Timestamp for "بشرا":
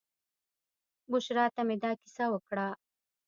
1.11-1.45